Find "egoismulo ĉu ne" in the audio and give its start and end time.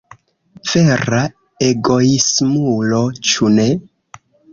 1.65-3.67